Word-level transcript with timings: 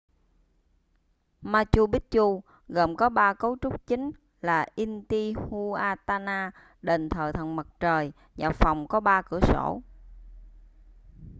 machu 1.51 1.83
picchu 1.91 2.27
gồm 2.69 2.95
có 2.95 3.09
ba 3.09 3.33
cấu 3.33 3.57
trúc 3.61 3.87
chính 3.87 4.11
là 4.41 4.65
intihuatana 4.75 6.51
đền 6.81 7.09
thờ 7.09 7.31
thần 7.31 7.55
mặt 7.55 7.67
trời 7.79 8.11
và 8.37 8.49
phòng 8.51 8.87
có 8.87 8.99
ba 8.99 9.21
cửa 9.21 9.39
sổ 9.41 9.81